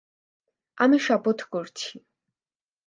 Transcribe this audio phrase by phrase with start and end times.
[0.77, 1.91] আমি শপথ করছি।